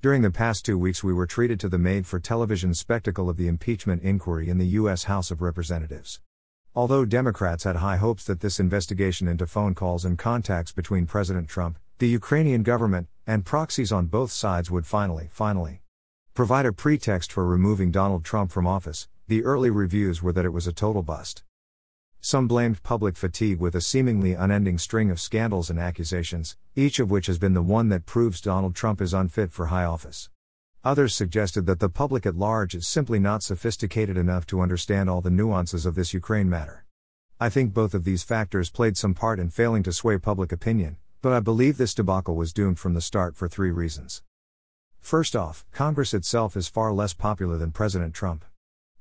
During 0.00 0.22
the 0.22 0.30
past 0.30 0.64
two 0.64 0.78
weeks, 0.78 1.02
we 1.02 1.12
were 1.12 1.26
treated 1.26 1.58
to 1.58 1.68
the 1.68 1.76
made 1.76 2.06
for 2.06 2.20
television 2.20 2.72
spectacle 2.72 3.28
of 3.28 3.36
the 3.36 3.48
impeachment 3.48 4.00
inquiry 4.04 4.48
in 4.48 4.56
the 4.56 4.78
U.S. 4.78 5.04
House 5.04 5.32
of 5.32 5.42
Representatives. 5.42 6.20
Although 6.72 7.04
Democrats 7.04 7.64
had 7.64 7.74
high 7.74 7.96
hopes 7.96 8.22
that 8.26 8.38
this 8.38 8.60
investigation 8.60 9.26
into 9.26 9.44
phone 9.44 9.74
calls 9.74 10.04
and 10.04 10.16
contacts 10.16 10.70
between 10.70 11.06
President 11.06 11.48
Trump, 11.48 11.80
the 11.98 12.06
Ukrainian 12.06 12.62
government, 12.62 13.08
and 13.26 13.44
proxies 13.44 13.90
on 13.90 14.06
both 14.06 14.30
sides 14.30 14.70
would 14.70 14.86
finally, 14.86 15.30
finally, 15.32 15.82
provide 16.32 16.64
a 16.64 16.72
pretext 16.72 17.32
for 17.32 17.44
removing 17.44 17.90
Donald 17.90 18.24
Trump 18.24 18.52
from 18.52 18.68
office, 18.68 19.08
the 19.26 19.42
early 19.42 19.68
reviews 19.68 20.22
were 20.22 20.32
that 20.32 20.44
it 20.44 20.52
was 20.52 20.68
a 20.68 20.72
total 20.72 21.02
bust. 21.02 21.42
Some 22.20 22.48
blamed 22.48 22.82
public 22.82 23.16
fatigue 23.16 23.60
with 23.60 23.76
a 23.76 23.80
seemingly 23.80 24.32
unending 24.32 24.76
string 24.76 25.08
of 25.10 25.20
scandals 25.20 25.70
and 25.70 25.78
accusations, 25.78 26.56
each 26.74 26.98
of 26.98 27.10
which 27.10 27.26
has 27.26 27.38
been 27.38 27.54
the 27.54 27.62
one 27.62 27.90
that 27.90 28.06
proves 28.06 28.40
Donald 28.40 28.74
Trump 28.74 29.00
is 29.00 29.14
unfit 29.14 29.52
for 29.52 29.66
high 29.66 29.84
office. 29.84 30.28
Others 30.84 31.14
suggested 31.14 31.66
that 31.66 31.78
the 31.78 31.88
public 31.88 32.26
at 32.26 32.34
large 32.34 32.74
is 32.74 32.88
simply 32.88 33.20
not 33.20 33.44
sophisticated 33.44 34.16
enough 34.16 34.46
to 34.46 34.60
understand 34.60 35.08
all 35.08 35.20
the 35.20 35.30
nuances 35.30 35.86
of 35.86 35.94
this 35.94 36.12
Ukraine 36.12 36.50
matter. 36.50 36.84
I 37.40 37.48
think 37.50 37.72
both 37.72 37.94
of 37.94 38.02
these 38.02 38.24
factors 38.24 38.68
played 38.68 38.96
some 38.96 39.14
part 39.14 39.38
in 39.38 39.48
failing 39.50 39.84
to 39.84 39.92
sway 39.92 40.18
public 40.18 40.50
opinion, 40.50 40.96
but 41.22 41.32
I 41.32 41.38
believe 41.38 41.78
this 41.78 41.94
debacle 41.94 42.34
was 42.34 42.52
doomed 42.52 42.80
from 42.80 42.94
the 42.94 43.00
start 43.00 43.36
for 43.36 43.48
three 43.48 43.70
reasons. 43.70 44.22
First 44.98 45.36
off, 45.36 45.64
Congress 45.70 46.12
itself 46.12 46.56
is 46.56 46.66
far 46.66 46.92
less 46.92 47.14
popular 47.14 47.56
than 47.56 47.70
President 47.70 48.12
Trump. 48.12 48.44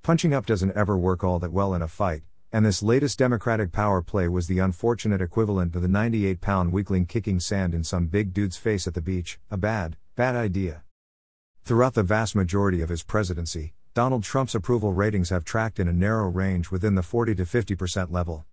Punching 0.03 0.35
up 0.35 0.45
doesn't 0.45 0.75
ever 0.75 0.95
work 0.95 1.23
all 1.23 1.39
that 1.39 1.51
well 1.51 1.73
in 1.73 1.81
a 1.81 1.87
fight, 1.87 2.21
and 2.51 2.65
this 2.65 2.81
latest 2.81 3.19
Democratic 3.19 3.71
power 3.71 4.01
play 4.01 4.27
was 4.27 4.47
the 4.47 4.59
unfortunate 4.59 5.21
equivalent 5.21 5.73
to 5.73 5.79
the 5.79 5.87
98 5.87 6.39
pound 6.39 6.71
weakling 6.71 7.05
kicking 7.05 7.39
sand 7.39 7.73
in 7.73 7.83
some 7.83 8.07
big 8.07 8.33
dude's 8.33 8.57
face 8.57 8.87
at 8.87 8.93
the 8.93 9.01
beach, 9.01 9.39
a 9.51 9.57
bad, 9.57 9.97
bad 10.15 10.35
idea. 10.35 10.83
Throughout 11.63 11.93
the 11.93 12.03
vast 12.03 12.35
majority 12.35 12.81
of 12.81 12.89
his 12.89 13.03
presidency, 13.03 13.73
Donald 13.93 14.23
Trump's 14.23 14.55
approval 14.55 14.93
ratings 14.93 15.29
have 15.29 15.43
tracked 15.43 15.79
in 15.79 15.87
a 15.87 15.93
narrow 15.93 16.29
range 16.29 16.71
within 16.71 16.95
the 16.95 17.03
40 17.03 17.35
to 17.35 17.43
50% 17.43 18.11
level. 18.11 18.45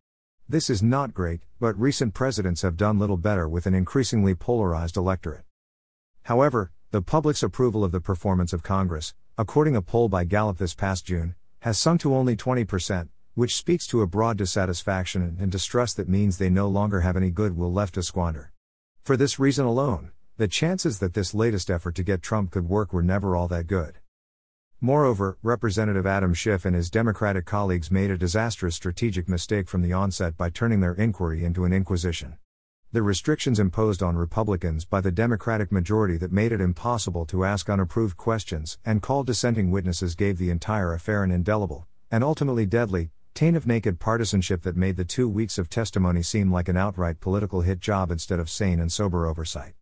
This 0.49 0.69
is 0.69 0.83
not 0.83 1.15
great, 1.15 1.43
but 1.61 1.79
recent 1.79 2.15
presidents 2.15 2.63
have 2.63 2.77
done 2.77 2.99
little 2.99 3.17
better 3.17 3.49
with 3.49 3.67
an 3.67 3.75
increasingly 3.75 4.35
polarized 4.35 4.97
electorate. 4.97 5.45
However, 6.25 6.73
the 6.91 7.03
public's 7.03 7.43
approval 7.43 7.85
of 7.85 7.93
the 7.93 8.01
performance 8.01 8.53
of 8.53 8.63
Congress, 8.63 9.15
according 9.39 9.77
a 9.77 9.83
poll 9.83 10.09
by 10.09 10.25
Gallup 10.25 10.59
this 10.59 10.75
past 10.75 11.07
June, 11.07 11.35
has 11.61 11.79
sunk 11.79 12.01
to 12.01 12.15
only 12.15 12.37
20%, 12.37 13.09
which 13.35 13.57
speaks 13.57 13.87
to 13.89 14.01
a 14.01 14.07
broad 14.07 14.39
dissatisfaction 14.39 15.37
and 15.41 15.51
distrust 15.51 15.97
that 15.97 16.09
means 16.09 16.39
they 16.39 16.49
no 16.49 16.69
longer 16.69 17.01
have 17.01 17.17
any 17.17 17.31
goodwill 17.31 17.73
left 17.73 17.95
to 17.95 18.03
squander. 18.03 18.53
For 19.03 19.17
this 19.17 19.39
reason 19.39 19.67
alone, 19.67 20.13
the 20.37 20.49
chances 20.49 20.99
that 21.01 21.15
this 21.15 21.35
latest 21.35 21.71
effort 21.71 21.95
to 21.97 22.03
get 22.03 22.23
Trump 22.23 22.51
could 22.51 22.69
work 22.69 22.93
were 22.93 23.03
never 23.03 23.37
all 23.37 23.49
that 23.49 23.67
good. 23.67 23.99
Moreover, 24.81 25.39
Representative 25.43 26.07
Adam 26.07 26.35
Schiff 26.35 26.65
and 26.65 26.77
his 26.77 26.91
Democratic 26.91 27.47
colleagues 27.47 27.91
made 27.91 28.11
a 28.11 28.19
disastrous 28.19 28.75
strategic 28.75 29.29
mistake 29.29 29.69
from 29.69 29.83
the 29.83 29.93
onset 29.93 30.37
by 30.37 30.51
turning 30.51 30.81
their 30.81 30.95
inquiry 30.95 31.45
into 31.45 31.65
an 31.65 31.73
inquisition. 31.73 32.37
The 32.93 33.03
restrictions 33.03 33.59
imposed 33.59 34.03
on 34.03 34.17
Republicans 34.17 34.85
by 34.85 35.01
the 35.01 35.11
Democratic 35.11 35.73
majority 35.73 36.17
that 36.19 36.31
made 36.31 36.53
it 36.53 36.61
impossible 36.61 37.27
to 37.27 37.45
ask 37.45 37.69
unapproved 37.69 38.17
questions 38.17 38.79
and 38.85 39.03
call 39.03 39.25
dissenting 39.25 39.73
witnesses 39.73 40.15
gave 40.15 40.39
the 40.39 40.51
entire 40.51 40.93
affair 40.93 41.25
an 41.25 41.33
indelible, 41.33 41.89
and 42.11 42.23
ultimately 42.23 42.67
deadly, 42.67 43.11
taint 43.35 43.57
of 43.57 43.67
naked 43.67 43.99
partisanship 43.99 44.63
that 44.63 44.77
made 44.77 44.97
the 44.97 45.05
two 45.05 45.29
weeks 45.29 45.59
of 45.59 45.69
testimony 45.69 46.23
seem 46.23 46.53
like 46.53 46.69
an 46.69 46.77
outright 46.77 47.19
political 47.19 47.63
hit 47.63 47.81
job 47.81 48.13
instead 48.13 48.39
of 48.39 48.49
sane 48.49 48.79
and 48.79 48.93
sober 48.93 49.27
oversight. 49.27 49.75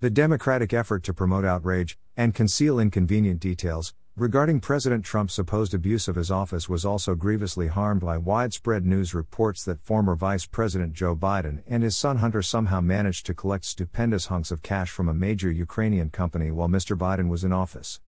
The 0.00 0.08
Democratic 0.08 0.72
effort 0.72 1.02
to 1.04 1.12
promote 1.12 1.44
outrage 1.44 1.98
and 2.16 2.34
conceal 2.34 2.78
inconvenient 2.78 3.38
details 3.38 3.92
regarding 4.16 4.60
President 4.60 5.04
Trump's 5.04 5.34
supposed 5.34 5.74
abuse 5.74 6.08
of 6.08 6.16
his 6.16 6.30
office 6.30 6.70
was 6.70 6.86
also 6.86 7.14
grievously 7.14 7.66
harmed 7.66 8.00
by 8.00 8.16
widespread 8.16 8.86
news 8.86 9.12
reports 9.12 9.62
that 9.64 9.82
former 9.82 10.14
Vice 10.14 10.46
President 10.46 10.94
Joe 10.94 11.14
Biden 11.14 11.62
and 11.66 11.82
his 11.82 11.98
son 11.98 12.16
Hunter 12.16 12.40
somehow 12.40 12.80
managed 12.80 13.26
to 13.26 13.34
collect 13.34 13.66
stupendous 13.66 14.26
hunks 14.26 14.50
of 14.50 14.62
cash 14.62 14.88
from 14.88 15.10
a 15.10 15.14
major 15.14 15.50
Ukrainian 15.50 16.08
company 16.08 16.50
while 16.50 16.68
Mr. 16.68 16.96
Biden 16.96 17.28
was 17.28 17.44
in 17.44 17.52
office. 17.52 18.00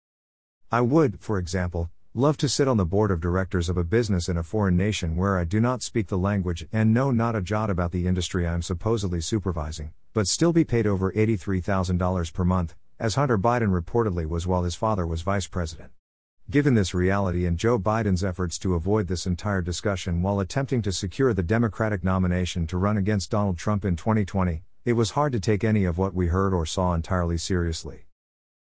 I 0.72 0.80
would, 0.80 1.20
for 1.20 1.38
example, 1.38 1.90
Love 2.14 2.36
to 2.36 2.50
sit 2.50 2.68
on 2.68 2.76
the 2.76 2.86
board 2.86 3.10
of 3.10 3.22
directors 3.22 3.70
of 3.70 3.78
a 3.78 3.86
business 3.86 4.28
in 4.28 4.36
a 4.36 4.44
foreign 4.44 4.76
nation 4.76 5.16
where 5.16 5.40
I 5.40 5.46
do 5.46 5.62
not 5.62 5.82
speak 5.82 6.08
the 6.08 6.18
language 6.18 6.68
and 6.74 6.94
know 6.94 7.10
not 7.10 7.38
a 7.38 7.42
jot 7.42 7.70
about 7.70 7.94
the 7.94 8.06
industry 8.06 8.46
I 8.46 8.54
am 8.54 8.62
supposedly 8.62 9.22
supervising, 9.22 9.94
but 10.14 10.28
still 10.28 10.52
be 10.52 10.66
paid 10.66 10.86
over 10.86 11.14
$83,000 11.14 12.34
per 12.34 12.44
month, 12.44 12.76
as 13.00 13.16
Hunter 13.16 13.38
Biden 13.38 13.72
reportedly 13.72 14.28
was 14.28 14.46
while 14.46 14.64
his 14.64 14.76
father 14.76 15.08
was 15.08 15.22
vice 15.22 15.48
president. 15.48 15.92
Given 16.50 16.74
this 16.74 16.94
reality 16.94 17.46
and 17.46 17.58
Joe 17.58 17.80
Biden's 17.80 18.26
efforts 18.26 18.60
to 18.60 18.76
avoid 18.76 19.08
this 19.08 19.26
entire 19.26 19.62
discussion 19.62 20.22
while 20.22 20.42
attempting 20.42 20.82
to 20.82 20.92
secure 20.92 21.34
the 21.34 21.42
Democratic 21.42 22.04
nomination 22.04 22.68
to 22.68 22.78
run 22.78 22.98
against 22.98 23.32
Donald 23.32 23.58
Trump 23.58 23.86
in 23.86 23.96
2020, 23.96 24.64
it 24.84 24.94
was 24.94 25.12
hard 25.12 25.32
to 25.32 25.40
take 25.40 25.64
any 25.64 25.86
of 25.86 25.98
what 25.98 26.14
we 26.14 26.28
heard 26.28 26.54
or 26.54 26.66
saw 26.66 26.94
entirely 26.94 27.38
seriously. 27.38 28.08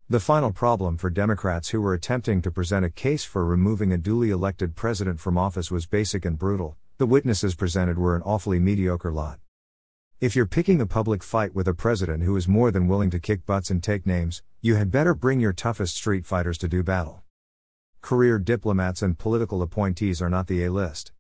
The 0.08 0.20
final 0.20 0.52
problem 0.52 0.98
for 0.98 1.10
Democrats 1.10 1.70
who 1.70 1.82
were 1.82 1.96
attempting 1.96 2.40
to 2.44 2.52
present 2.52 2.86
a 2.86 2.92
case 2.92 3.24
for 3.24 3.44
removing 3.44 3.92
a 3.92 3.98
duly 3.98 4.30
elected 4.30 4.76
president 4.76 5.20
from 5.20 5.36
office 5.36 5.72
was 5.72 5.88
basic 5.88 6.26
and 6.26 6.38
brutal. 6.38 6.78
The 7.00 7.08
witnesses 7.08 7.56
presented 7.56 7.98
were 7.98 8.16
an 8.16 8.22
awfully 8.22 8.60
mediocre 8.60 9.12
lot. 9.12 9.40
If 10.22 10.36
you're 10.36 10.46
picking 10.46 10.80
a 10.80 10.86
public 10.86 11.24
fight 11.24 11.56
with 11.56 11.68
a 11.68 11.74
president 11.74 12.22
who 12.22 12.36
is 12.36 12.48
more 12.48 12.70
than 12.70 12.88
willing 12.88 13.10
to 13.10 13.20
kick 13.20 13.48
butts 13.48 13.72
and 13.72 13.82
take 13.82 14.06
names, 14.06 14.44
you 14.62 14.76
had 14.76 14.92
better 14.92 15.16
bring 15.16 15.40
your 15.40 15.54
toughest 15.54 15.96
street 15.96 16.28
fighters 16.28 16.60
to 16.60 16.68
do 16.68 16.84
battle. 16.84 17.24
Career 18.02 18.38
diplomats 18.38 19.02
and 19.02 19.18
political 19.18 19.64
appointees 19.64 20.22
are 20.22 20.30
not 20.30 20.46
the 20.46 20.64
A 20.66 20.72
list. 20.72 21.14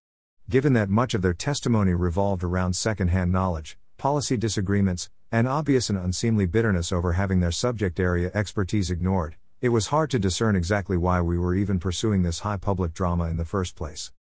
Given 0.48 0.74
that 0.74 0.90
much 0.90 1.16
of 1.16 1.24
their 1.24 1.34
testimony 1.34 1.96
revolved 1.96 2.44
around 2.44 2.76
second-hand 2.76 3.32
knowledge, 3.32 3.80
policy 3.98 4.38
disagreements, 4.38 5.10
and 5.36 5.50
obvious 5.50 5.90
and 5.90 6.00
unseemly 6.00 6.46
bitterness 6.46 6.94
over 6.94 7.12
having 7.12 7.42
their 7.42 7.52
subject 7.52 8.00
area 8.00 8.32
expertise 8.34 8.90
ignored, 8.90 9.36
it 9.60 9.68
was 9.68 9.88
hard 9.88 10.10
to 10.10 10.18
discern 10.18 10.56
exactly 10.56 10.96
why 10.96 11.20
we 11.20 11.38
were 11.38 11.54
even 11.54 11.78
pursuing 11.78 12.24
this 12.24 12.40
high 12.40 12.56
public 12.56 12.94
drama 12.94 13.26
in 13.26 13.36
the 13.36 13.44
first 13.44 13.76
place. 13.76 14.14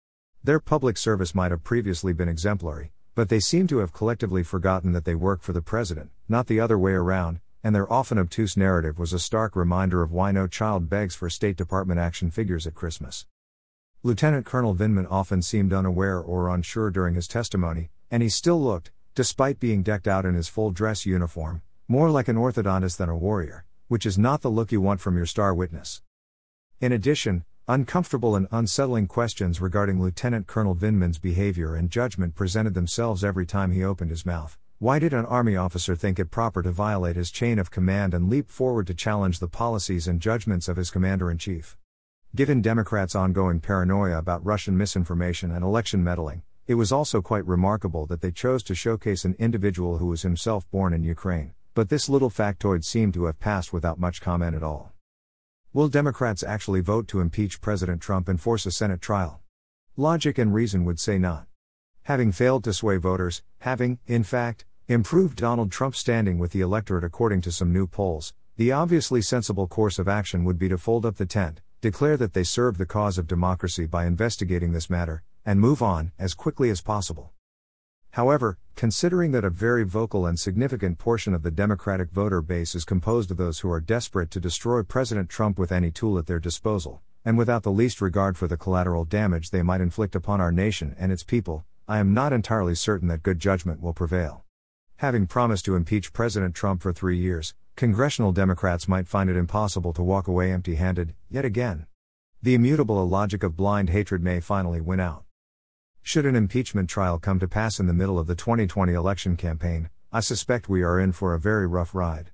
Their 0.44 0.60
public 0.60 0.98
service 0.98 1.36
might 1.36 1.52
have 1.52 1.64
previously 1.64 2.14
been 2.14 2.28
exemplary, 2.28 2.94
but 3.14 3.30
they 3.30 3.40
seem 3.40 3.68
to 3.68 3.78
have 3.78 3.94
collectively 3.94 4.42
forgotten 4.42 4.92
that 4.94 5.06
they 5.06 5.14
work 5.14 5.44
for 5.44 5.54
the 5.54 5.62
president, 5.62 6.10
not 6.28 6.48
the 6.48 6.60
other 6.60 6.80
way 6.80 6.94
around, 6.94 7.42
and 7.64 7.76
their 7.76 7.94
often 7.94 8.18
obtuse 8.18 8.58
narrative 8.58 8.98
was 8.98 9.14
a 9.14 9.20
stark 9.20 9.56
reminder 9.56 10.02
of 10.02 10.12
why 10.12 10.32
no 10.32 10.48
child 10.48 10.90
begs 10.90 11.14
for 11.14 11.30
State 11.30 11.58
Department 11.58 12.00
action 12.00 12.32
figures 12.32 12.66
at 12.66 12.74
Christmas. 12.74 13.28
Lieutenant 14.02 14.48
Colonel 14.48 14.74
Vindman 14.74 15.06
often 15.12 15.44
seemed 15.44 15.74
unaware 15.74 16.20
or 16.20 16.50
unsure 16.50 16.90
during 16.90 17.14
his 17.14 17.28
testimony, 17.28 17.92
and 18.10 18.24
he 18.24 18.30
still 18.30 18.60
looked, 18.60 18.92
despite 19.16 19.60
being 19.60 19.84
decked 19.84 20.08
out 20.08 20.26
in 20.26 20.34
his 20.34 20.48
full 20.48 20.72
dress 20.72 21.06
uniform, 21.06 21.62
more 21.88 22.10
like 22.10 22.28
an 22.28 22.36
orthodontist 22.36 22.98
than 22.98 23.10
a 23.10 23.16
warrior, 23.16 23.64
which 23.88 24.08
is 24.08 24.18
not 24.18 24.42
the 24.42 24.50
look 24.50 24.72
you 24.72 24.82
want 24.82 25.00
from 25.00 25.16
your 25.16 25.28
star 25.28 25.54
witness. 25.54 26.02
In 26.82 26.92
addition, 26.92 27.46
uncomfortable 27.68 28.36
and 28.36 28.48
unsettling 28.52 29.06
questions 29.06 29.62
regarding 29.62 30.02
Lieutenant 30.02 30.48
Colonel 30.48 30.76
Vindman's 30.76 31.20
behavior 31.20 31.76
and 31.76 31.92
judgment 31.92 32.34
presented 32.34 32.74
themselves 32.74 33.24
every 33.24 33.46
time 33.46 33.72
he 33.72 33.84
opened 33.84 34.10
his 34.10 34.26
mouth. 34.26 34.58
Why 34.80 34.98
did 34.98 35.14
an 35.14 35.26
Army 35.28 35.56
officer 35.56 35.96
think 35.96 36.18
it 36.18 36.32
proper 36.32 36.64
to 36.64 36.72
violate 36.72 37.16
his 37.16 37.30
chain 37.30 37.60
of 37.60 37.70
command 37.70 38.16
and 38.16 38.32
leap 38.32 38.50
forward 38.50 38.88
to 38.88 38.96
challenge 38.96 39.38
the 39.38 39.48
policies 39.48 40.08
and 40.08 40.20
judgments 40.20 40.68
of 40.68 40.78
his 40.78 40.90
Commander 40.90 41.30
in 41.30 41.38
Chief? 41.38 41.78
Given 42.36 42.64
Democrats' 42.64 43.14
ongoing 43.14 43.60
paranoia 43.60 44.18
about 44.18 44.44
Russian 44.44 44.76
misinformation 44.76 45.52
and 45.52 45.64
election 45.64 46.04
meddling, 46.04 46.42
it 46.66 46.76
was 46.76 46.94
also 46.94 47.22
quite 47.22 47.46
remarkable 47.46 48.06
that 48.06 48.22
they 48.22 48.32
chose 48.32 48.64
to 48.64 48.74
showcase 48.74 49.26
an 49.26 49.36
individual 49.38 49.98
who 49.98 50.08
was 50.08 50.22
himself 50.22 50.70
born 50.72 50.94
in 50.94 51.04
Ukraine, 51.04 51.54
but 51.74 51.90
this 51.90 52.08
little 52.08 52.30
factoid 52.30 52.86
seemed 52.86 53.14
to 53.16 53.26
have 53.26 53.40
passed 53.40 53.74
without 53.74 54.00
much 54.00 54.22
comment 54.22 54.56
at 54.56 54.64
all. 54.64 54.94
Will 55.74 55.90
Democrats 55.90 56.42
actually 56.42 56.80
vote 56.80 57.08
to 57.10 57.20
impeach 57.20 57.60
President 57.60 58.02
Trump 58.02 58.30
and 58.30 58.40
force 58.40 58.66
a 58.66 58.72
Senate 58.72 59.02
trial? 59.02 59.42
Logic 59.98 60.38
and 60.38 60.54
reason 60.54 60.86
would 60.86 61.00
say 61.00 61.18
not. 61.18 61.48
Having 62.04 62.32
failed 62.32 62.64
to 62.64 62.74
sway 62.74 62.98
voters, 62.98 63.44
having, 63.60 64.00
in 64.08 64.24
fact, 64.24 64.66
improved 64.88 65.38
Donald 65.38 65.72
Trump's 65.72 66.00
standing 66.00 66.38
with 66.38 66.52
the 66.52 66.62
electorate 66.62 67.04
according 67.04 67.42
to 67.42 67.52
some 67.52 67.74
new 67.74 67.88
polls, 67.88 68.34
the 68.56 68.72
obviously 68.72 69.22
sensible 69.22 69.68
course 69.68 70.00
of 70.00 70.08
action 70.08 70.46
would 70.46 70.60
be 70.60 70.70
to 70.70 70.78
fold 70.78 71.06
up 71.06 71.16
the 71.16 71.26
tent, 71.26 71.62
declare 71.82 72.16
that 72.18 72.34
they 72.34 72.44
served 72.44 72.78
the 72.78 72.86
cause 72.86 73.18
of 73.18 73.28
democracy 73.28 73.86
by 73.86 74.06
investigating 74.06 74.72
this 74.72 74.90
matter, 74.90 75.24
and 75.46 75.60
move 75.60 75.82
on 75.82 76.12
as 76.18 76.34
quickly 76.34 76.70
as 76.70 76.82
possible. 76.82 77.32
However, 78.12 78.60
considering 78.76 79.32
that 79.32 79.44
a 79.44 79.50
very 79.50 79.84
vocal 79.84 80.26
and 80.26 80.40
significant 80.40 81.00
portion 81.00 81.34
of 81.34 81.42
the 81.42 81.50
Democratic 81.50 82.12
voter 82.12 82.42
base 82.42 82.76
is 82.76 82.86
composed 82.86 83.32
of 83.32 83.38
those 83.38 83.60
who 83.60 83.72
are 83.72 83.82
desperate 83.82 84.30
to 84.32 84.40
destroy 84.40 84.84
President 84.84 85.30
Trump 85.30 85.58
with 85.58 85.72
any 85.72 85.90
tool 85.90 86.20
at 86.20 86.28
their 86.28 86.40
disposal, 86.40 87.02
and 87.26 87.38
without 87.38 87.64
the 87.64 87.72
least 87.72 88.02
regard 88.02 88.38
for 88.38 88.48
the 88.48 88.58
collateral 88.58 89.04
damage 89.04 89.50
they 89.50 89.64
might 89.64 89.82
inflict 89.82 90.16
upon 90.16 90.40
our 90.40 90.52
nation 90.52 90.96
and 91.00 91.12
its 91.12 91.24
people, 91.24 91.66
I 91.88 91.98
am 91.98 92.14
not 92.14 92.34
entirely 92.34 92.76
certain 92.76 93.08
that 93.08 93.24
good 93.24 93.40
judgment 93.40 93.82
will 93.82 93.94
prevail. 93.94 94.46
Having 94.98 95.28
promised 95.28 95.66
to 95.66 95.76
impeach 95.76 96.14
President 96.14 96.54
Trump 96.56 96.82
for 96.82 96.94
three 96.94 97.18
years, 97.18 97.56
congressional 97.76 98.32
Democrats 98.32 98.88
might 98.88 99.08
find 99.08 99.30
it 99.30 99.36
impossible 99.36 99.92
to 99.94 100.04
walk 100.04 100.28
away 100.28 100.52
empty 100.52 100.76
handed, 100.76 101.16
yet 101.30 101.46
again. 101.46 101.88
The 102.42 102.54
immutable 102.54 103.02
illogic 103.02 103.42
of 103.42 103.58
blind 103.58 103.90
hatred 103.90 104.22
may 104.22 104.40
finally 104.40 104.80
win 104.80 105.00
out. 105.00 105.26
Should 106.06 106.26
an 106.26 106.36
impeachment 106.36 106.90
trial 106.90 107.18
come 107.18 107.40
to 107.40 107.48
pass 107.48 107.80
in 107.80 107.88
the 107.88 107.94
middle 107.94 108.20
of 108.20 108.28
the 108.28 108.36
2020 108.36 108.92
election 108.92 109.38
campaign, 109.38 109.90
I 110.12 110.20
suspect 110.20 110.68
we 110.68 110.84
are 110.84 111.00
in 111.00 111.14
for 111.14 111.34
a 111.34 111.40
very 111.40 111.66
rough 111.66 111.96
ride. 111.96 112.32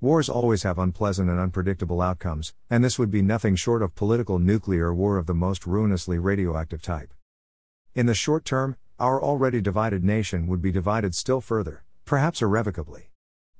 Wars 0.00 0.28
always 0.28 0.62
have 0.62 0.78
unpleasant 0.78 1.28
and 1.28 1.40
unpredictable 1.40 2.00
outcomes, 2.00 2.54
and 2.70 2.84
this 2.84 2.96
would 2.96 3.10
be 3.10 3.20
nothing 3.20 3.56
short 3.56 3.82
of 3.82 3.96
political 3.96 4.38
nuclear 4.38 4.94
war 4.94 5.18
of 5.18 5.26
the 5.26 5.34
most 5.34 5.66
ruinously 5.66 6.16
radioactive 6.20 6.80
type. 6.80 7.12
In 7.92 8.06
the 8.06 8.14
short 8.14 8.44
term, 8.44 8.76
our 9.00 9.20
already 9.20 9.60
divided 9.60 10.04
nation 10.04 10.46
would 10.46 10.62
be 10.62 10.70
divided 10.70 11.12
still 11.12 11.40
further, 11.40 11.82
perhaps 12.04 12.40
irrevocably. 12.40 13.10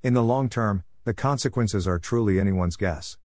In 0.05 0.15
the 0.15 0.23
long 0.23 0.49
term, 0.49 0.85
the 1.03 1.15
consequences 1.15 1.89
are 1.89 1.99
truly 1.99 2.39
anyone's 2.39 2.77
guess. 2.77 3.19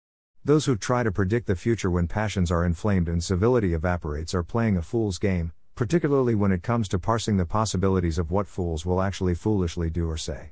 Those 0.46 0.66
who 0.66 0.78
try 0.78 1.04
to 1.04 1.12
predict 1.12 1.48
the 1.48 1.58
future 1.58 1.92
when 1.92 2.08
passions 2.08 2.50
are 2.50 2.66
inflamed 2.66 3.10
and 3.10 3.22
civility 3.22 3.74
evaporates 3.74 4.34
are 4.34 4.44
playing 4.44 4.78
a 4.78 4.82
fool's 4.82 5.20
game, 5.20 5.52
particularly 5.76 6.36
when 6.36 6.52
it 6.52 6.64
comes 6.64 6.88
to 6.90 7.00
parsing 7.00 7.38
the 7.38 7.46
possibilities 7.46 8.18
of 8.18 8.32
what 8.32 8.48
fools 8.48 8.86
will 8.86 9.02
actually 9.02 9.36
foolishly 9.36 9.90
do 9.90 10.10
or 10.10 10.18
say. 10.18 10.50